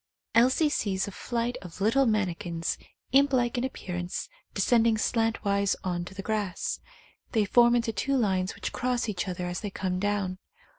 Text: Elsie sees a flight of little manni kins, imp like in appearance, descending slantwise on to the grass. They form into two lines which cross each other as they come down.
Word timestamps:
Elsie 0.33 0.67
sees 0.69 1.07
a 1.07 1.11
flight 1.11 1.57
of 1.61 1.79
little 1.79 2.07
manni 2.07 2.33
kins, 2.35 2.75
imp 3.11 3.31
like 3.31 3.55
in 3.55 3.63
appearance, 3.63 4.29
descending 4.55 4.97
slantwise 4.97 5.75
on 5.83 6.03
to 6.05 6.15
the 6.15 6.23
grass. 6.23 6.79
They 7.33 7.45
form 7.45 7.75
into 7.75 7.93
two 7.93 8.17
lines 8.17 8.55
which 8.55 8.73
cross 8.73 9.07
each 9.07 9.27
other 9.27 9.45
as 9.45 9.59
they 9.61 9.69
come 9.69 9.99
down. 9.99 10.39